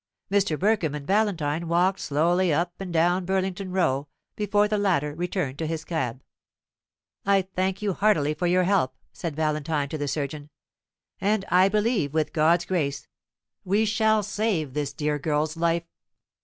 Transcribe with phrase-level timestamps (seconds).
[0.31, 0.57] Mr.
[0.57, 5.67] Burkham and Valentine walked slowly up and down Burlington Row before the latter returned to
[5.67, 6.23] his cab.
[7.23, 10.49] "I thank you heartily for your help," said Valentine to the surgeon;
[11.19, 13.07] "and I believe, with God's grace,
[13.63, 15.85] we shall save this dear girl's life.